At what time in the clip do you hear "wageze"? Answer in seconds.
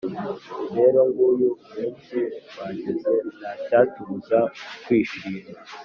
2.57-3.11